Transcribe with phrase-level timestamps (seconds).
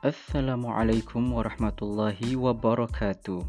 [0.00, 3.44] Assalamualaikum warahmatullahi wabarakatuh.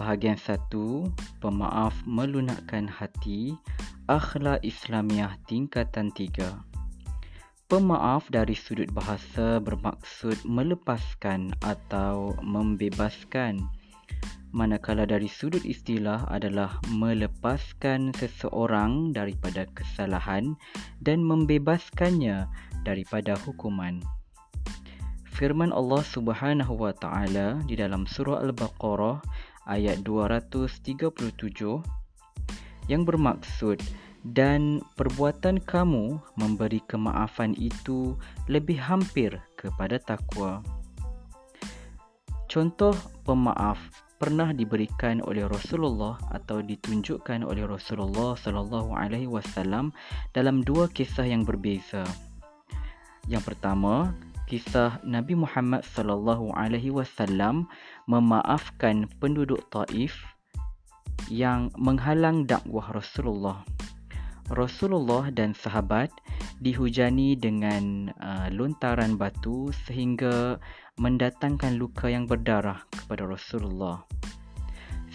[0.00, 1.12] Bahagian satu,
[1.44, 3.52] pemaaf melunakkan hati,
[4.08, 6.56] akhlak Islamiah tingkatan tiga.
[7.68, 13.60] Pemaaf dari sudut bahasa bermaksud melepaskan atau membebaskan.
[14.56, 20.56] Manakala dari sudut istilah adalah melepaskan seseorang daripada kesalahan
[21.04, 22.48] dan membebaskannya
[22.88, 24.00] daripada hukuman.
[25.44, 29.20] Firman Allah Subhanahu wa taala di dalam surah Al-Baqarah
[29.68, 31.04] ayat 237
[32.88, 33.76] yang bermaksud
[34.24, 38.16] dan perbuatan kamu memberi kemaafan itu
[38.48, 40.64] lebih hampir kepada takwa.
[42.48, 42.96] Contoh
[43.28, 43.76] pemaaf
[44.16, 49.92] pernah diberikan oleh Rasulullah atau ditunjukkan oleh Rasulullah sallallahu alaihi wasallam
[50.32, 52.08] dalam dua kisah yang berbeza.
[53.28, 57.64] Yang pertama, kisah Nabi Muhammad sallallahu alaihi wasallam
[58.04, 60.20] memaafkan penduduk Taif
[61.32, 63.64] yang menghalang dakwah Rasulullah.
[64.52, 66.12] Rasulullah dan sahabat
[66.60, 70.60] dihujani dengan uh, lontaran batu sehingga
[71.00, 74.04] mendatangkan luka yang berdarah kepada Rasulullah.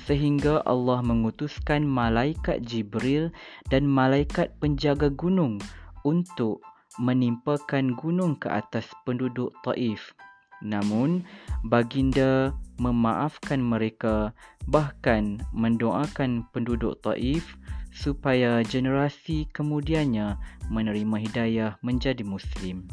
[0.09, 3.29] Sehingga Allah mengutuskan malaikat Jibril
[3.69, 5.61] dan malaikat penjaga gunung
[6.01, 6.65] untuk
[6.99, 10.11] menimpakan gunung ke atas penduduk Taif.
[10.59, 11.23] Namun,
[11.63, 14.35] baginda memaafkan mereka
[14.67, 17.55] bahkan mendoakan penduduk Taif
[17.95, 20.35] supaya generasi kemudiannya
[20.67, 22.85] menerima hidayah menjadi Muslim.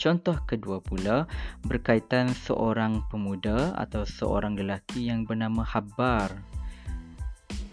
[0.00, 1.28] Contoh kedua pula
[1.68, 6.40] berkaitan seorang pemuda atau seorang lelaki yang bernama Habbar.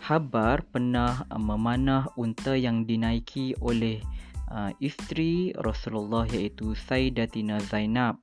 [0.04, 4.04] Habbar pernah memanah unta yang dinaiki oleh
[4.52, 8.20] uh, isteri Rasulullah iaitu Sayyidatina Zainab.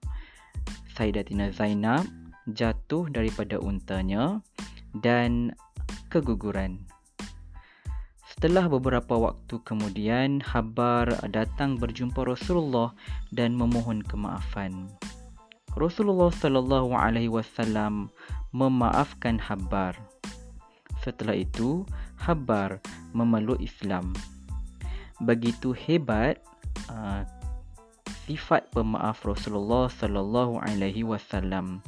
[0.95, 2.07] Sayyidatina Zainab
[2.51, 4.40] jatuh daripada untanya
[5.01, 5.57] dan
[6.13, 6.84] keguguran.
[8.34, 12.92] Setelah beberapa waktu kemudian, Habar datang berjumpa Rasulullah
[13.30, 14.90] dan memohon kemaafan.
[15.79, 18.11] Rasulullah sallallahu alaihi wasallam
[18.51, 19.95] memaafkan Habar.
[21.02, 21.86] Setelah itu,
[22.18, 22.83] Habar
[23.14, 24.11] memeluk Islam.
[25.24, 26.39] Begitu hebat
[26.92, 27.24] uh,
[28.29, 31.80] sifat pemaaf Rasulullah sallallahu alaihi wasallam.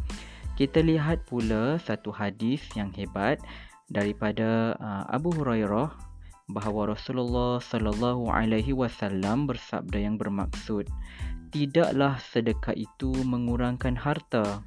[0.57, 3.37] Kita lihat pula satu hadis yang hebat
[3.93, 5.93] daripada uh, Abu Hurairah
[6.47, 10.87] bahawa Rasulullah sallallahu alaihi wasallam bersabda yang bermaksud
[11.51, 14.63] tidaklah sedekah itu mengurangkan harta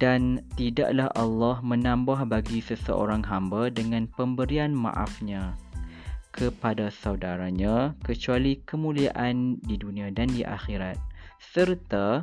[0.00, 5.54] dan tidaklah Allah menambah bagi seseorang hamba dengan pemberian maafnya
[6.36, 11.00] kepada saudaranya kecuali kemuliaan di dunia dan di akhirat.
[11.40, 12.20] Serta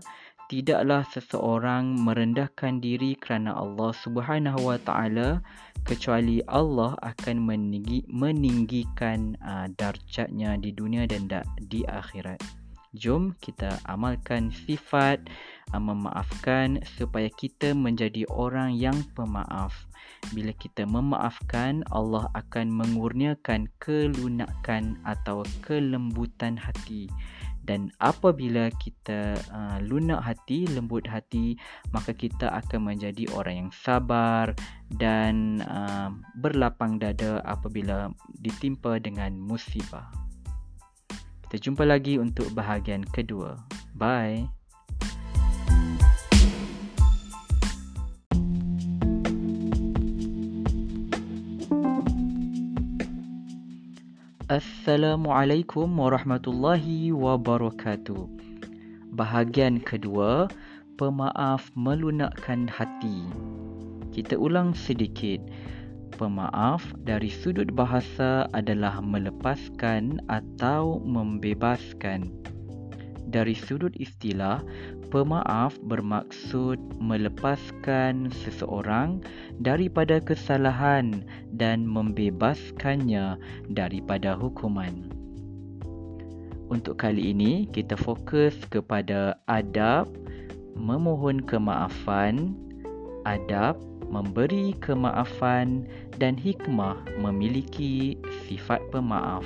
[0.47, 5.41] tidaklah seseorang merendahkan diri kerana Allah Subhanahu wa taala
[5.81, 12.62] kecuali Allah akan meninggi, meninggikan uh, darjatnya di dunia dan da, di akhirat
[12.93, 15.25] jom kita amalkan sifat
[15.73, 19.89] uh, memaafkan supaya kita menjadi orang yang pemaaf
[20.31, 27.11] bila kita memaafkan, Allah akan mengurniakan kelunakan atau kelembutan hati.
[27.63, 31.55] Dan apabila kita uh, lunak hati, lembut hati,
[31.95, 34.51] maka kita akan menjadi orang yang sabar
[34.91, 40.11] dan uh, berlapang dada apabila ditimpa dengan musibah.
[41.53, 43.53] Kita jumpa lagi untuk bahagian kedua.
[43.93, 44.49] Bye.
[54.49, 58.25] Assalamualaikum warahmatullahi wabarakatuh.
[59.13, 60.49] Bahagian kedua,
[60.97, 63.29] pemaaf melunakkan hati.
[64.09, 65.37] Kita ulang sedikit.
[66.23, 72.31] Pemaaf dari sudut bahasa adalah melepaskan atau membebaskan.
[73.27, 74.63] Dari sudut istilah,
[75.11, 79.19] pemaaf bermaksud melepaskan seseorang
[79.59, 81.27] daripada kesalahan
[81.59, 83.35] dan membebaskannya
[83.75, 85.11] daripada hukuman.
[86.71, 90.07] Untuk kali ini, kita fokus kepada adab
[90.79, 92.55] memohon kemaafan,
[93.27, 93.75] adab
[94.13, 95.89] memberi kemaafan
[96.21, 99.41] dan hikmah memiliki sifat pemaaf.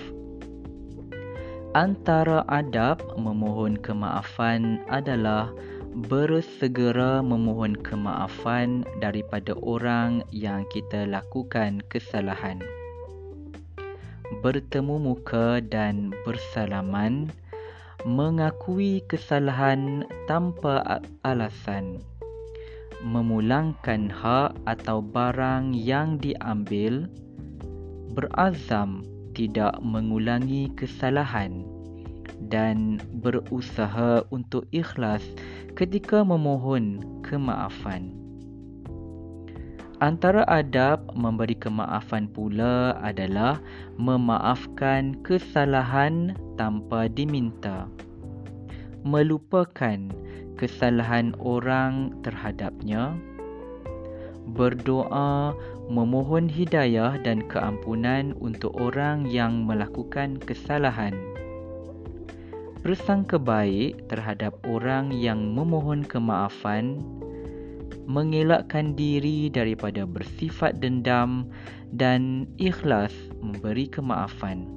[1.71, 5.55] Antara adab memohon kemaafan adalah
[6.11, 12.59] bersegera memohon kemaafan daripada orang yang kita lakukan kesalahan.
[14.43, 17.31] Bertemu muka dan bersalaman,
[18.05, 22.03] mengakui kesalahan tanpa alasan,
[23.03, 27.05] memulangkan hak atau barang yang diambil,
[28.17, 29.05] berazam
[29.37, 31.61] tidak mengulangi kesalahan
[32.49, 35.21] dan berusaha untuk ikhlas
[35.77, 38.17] ketika memohon kemaafan.
[39.97, 43.57] Antara adab memberi kemaafan pula adalah
[43.97, 47.89] memaafkan kesalahan tanpa diminta.
[49.01, 50.13] Melupakan
[50.57, 53.13] kesalahan orang terhadapnya.
[54.47, 55.53] Berdoa
[55.87, 61.13] memohon hidayah dan keampunan untuk orang yang melakukan kesalahan.
[62.83, 67.03] Bersangka baik terhadap orang yang memohon kemaafan
[68.07, 71.51] mengelakkan diri daripada bersifat dendam
[71.91, 73.11] dan ikhlas
[73.43, 74.76] memberi kemaafan.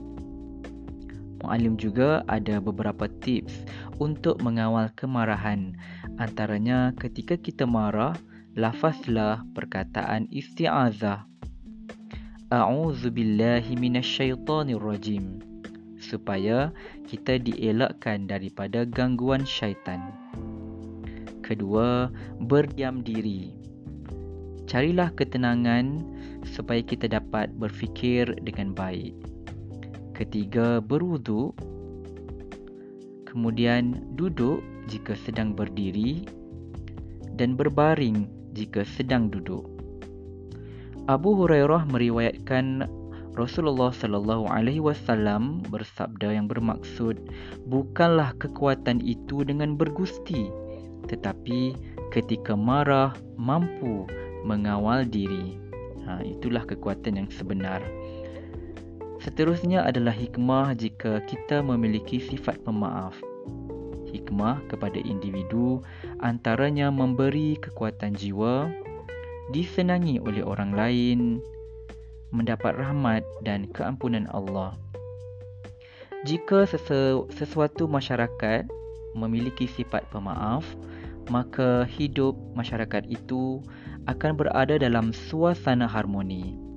[1.41, 3.65] Muallim juga ada beberapa tips
[3.97, 5.77] untuk mengawal kemarahan.
[6.21, 8.17] Antaranya ketika kita marah,
[8.55, 11.25] lafazlah perkataan isti'azah.
[12.51, 15.41] A'udzu billahi minasyaitonir rajim
[16.01, 16.73] supaya
[17.07, 20.11] kita dielakkan daripada gangguan syaitan
[21.51, 23.51] kedua, berdiam diri.
[24.71, 26.07] Carilah ketenangan
[26.47, 29.19] supaya kita dapat berfikir dengan baik.
[30.21, 31.57] Ketiga, berwuduk.
[33.25, 36.29] Kemudian duduk jika sedang berdiri
[37.41, 39.65] dan berbaring jika sedang duduk.
[41.09, 42.85] Abu Hurairah meriwayatkan
[43.33, 47.17] Rasulullah sallallahu alaihi wasallam bersabda yang bermaksud
[47.65, 50.53] bukanlah kekuatan itu dengan bergusti
[51.09, 51.73] tetapi
[52.13, 54.05] ketika marah mampu
[54.45, 55.57] mengawal diri.
[56.05, 57.81] Ha, itulah kekuatan yang sebenar.
[59.21, 63.13] Seterusnya adalah hikmah jika kita memiliki sifat pemaaf.
[64.09, 65.85] Hikmah kepada individu
[66.25, 68.73] antaranya memberi kekuatan jiwa,
[69.53, 71.21] disenangi oleh orang lain,
[72.33, 74.73] mendapat rahmat dan keampunan Allah.
[76.25, 76.65] Jika
[77.29, 78.65] sesuatu masyarakat
[79.13, 80.65] memiliki sifat pemaaf,
[81.29, 83.61] maka hidup masyarakat itu
[84.09, 86.70] akan berada dalam suasana harmoni.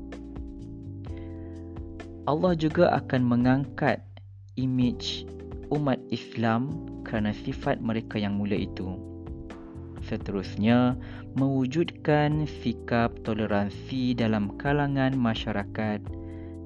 [2.23, 3.99] Allah juga akan mengangkat
[4.55, 5.27] imej
[5.75, 6.71] umat Islam
[7.03, 8.95] kerana sifat mereka yang mulia itu.
[10.07, 10.95] Seterusnya,
[11.35, 15.99] mewujudkan sikap toleransi dalam kalangan masyarakat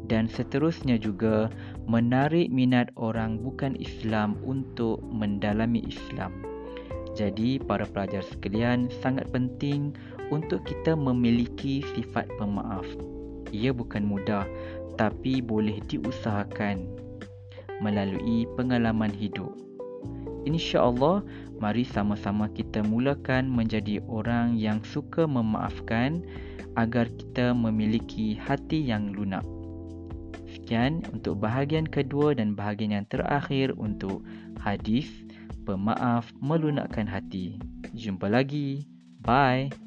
[0.05, 1.49] dan seterusnya juga
[1.89, 6.37] menarik minat orang bukan Islam untuk mendalami Islam.
[7.17, 9.89] Jadi para pelajar sekalian sangat penting
[10.29, 12.85] untuk kita memiliki sifat pemaaf.
[13.51, 14.47] Ia bukan mudah
[14.97, 16.83] tapi boleh diusahakan
[17.79, 19.53] melalui pengalaman hidup.
[20.49, 21.21] Insya-Allah
[21.61, 26.23] mari sama-sama kita mulakan menjadi orang yang suka memaafkan
[26.79, 29.43] agar kita memiliki hati yang lunak.
[30.47, 34.23] Sekian untuk bahagian kedua dan bahagian yang terakhir untuk
[34.63, 35.11] hadis
[35.67, 37.59] pemaaf melunakkan hati.
[37.91, 38.87] Jumpa lagi.
[39.19, 39.86] Bye.